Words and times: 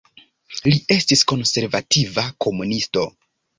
Li 0.67 0.73
estis 0.95 1.23
konservativa 1.33 2.27
komunisto. 2.49 3.07